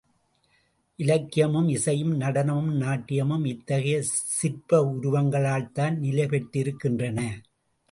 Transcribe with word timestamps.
இலக்கியமும், 0.97 1.67
இசையும், 1.69 2.19
நடனமும் 2.21 2.71
நாட்டியமும் 2.71 3.45
இத்தகைய 3.45 4.01
சிற்ப 4.03 4.85
உருவங்களால்தான் 4.85 5.95
நிலைபெற்றிருக்கின்றன. 5.99 7.29